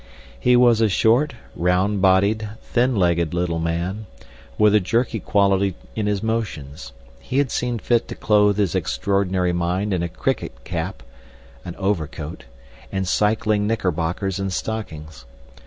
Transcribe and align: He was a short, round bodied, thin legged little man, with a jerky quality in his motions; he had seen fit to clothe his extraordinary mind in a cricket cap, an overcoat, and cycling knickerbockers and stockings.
He 0.39 0.55
was 0.55 0.81
a 0.81 0.89
short, 0.89 1.35
round 1.55 2.01
bodied, 2.01 2.49
thin 2.59 2.95
legged 2.95 3.35
little 3.35 3.59
man, 3.59 4.07
with 4.57 4.73
a 4.73 4.79
jerky 4.79 5.19
quality 5.19 5.75
in 5.95 6.07
his 6.07 6.23
motions; 6.23 6.91
he 7.19 7.37
had 7.37 7.51
seen 7.51 7.77
fit 7.77 8.07
to 8.07 8.15
clothe 8.15 8.57
his 8.57 8.73
extraordinary 8.73 9.53
mind 9.53 9.93
in 9.93 10.01
a 10.01 10.09
cricket 10.09 10.63
cap, 10.63 11.03
an 11.63 11.75
overcoat, 11.75 12.45
and 12.91 13.07
cycling 13.07 13.67
knickerbockers 13.67 14.39
and 14.39 14.51
stockings. 14.51 15.25